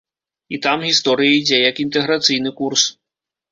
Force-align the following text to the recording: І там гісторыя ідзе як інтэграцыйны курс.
І 0.55 0.59
там 0.65 0.85
гісторыя 0.87 1.35
ідзе 1.41 1.61
як 1.69 1.83
інтэграцыйны 1.85 2.57
курс. 2.63 2.89